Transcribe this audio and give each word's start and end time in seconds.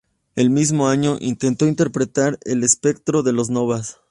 El 0.35 0.49
mismo 0.49 0.87
año 0.87 1.17
intentó 1.19 1.67
interpretar 1.67 2.39
el 2.45 2.63
espectro 2.63 3.21
de 3.21 3.33
las 3.33 3.51
novas. 3.51 3.99